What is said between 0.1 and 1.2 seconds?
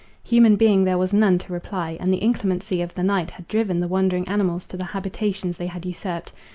Human being there was